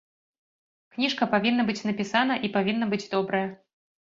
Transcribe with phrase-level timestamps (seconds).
[0.95, 3.47] Кніжка павінна быць напісана і павінна быць добрая.